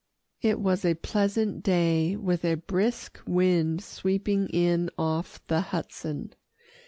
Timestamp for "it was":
0.41-0.83